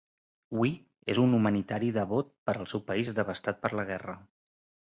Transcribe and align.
Weah 0.59 0.79
és 1.15 1.19
un 1.25 1.35
humanitari 1.39 1.91
devot 1.99 2.33
per 2.49 2.57
al 2.63 2.71
seu 2.75 2.83
país 2.91 3.15
devastat 3.23 3.63
per 3.67 3.73
la 3.81 3.87
guerra. 3.95 4.21